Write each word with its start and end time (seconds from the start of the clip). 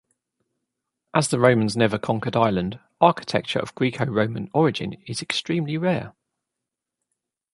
As 1.13 1.27
the 1.27 1.39
Romans 1.39 1.77
never 1.77 1.99
conquered 1.99 2.35
Ireland, 2.35 2.79
architecture 2.99 3.59
of 3.59 3.75
Greco-Roman 3.75 4.49
origin 4.51 4.93
is 5.05 5.21
extremely 5.21 5.77
rare. 5.77 6.15